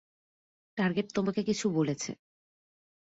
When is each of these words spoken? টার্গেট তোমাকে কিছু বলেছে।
টার্গেট 0.77 1.07
তোমাকে 1.13 1.41
কিছু 1.43 1.65
বলেছে। 1.69 2.11